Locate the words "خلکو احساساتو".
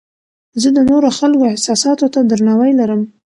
1.17-2.05